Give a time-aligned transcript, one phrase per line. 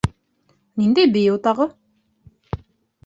[0.83, 1.69] Ниндәй бейеү тағы?